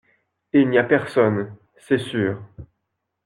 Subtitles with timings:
[0.51, 2.41] Il n’y a personne, c’est sûr.